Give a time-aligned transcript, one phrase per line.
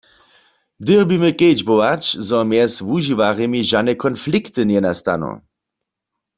[0.87, 5.31] Dyrbimy kedźbować, zo mjez wužiwarjemi žane konflikty njenastanu.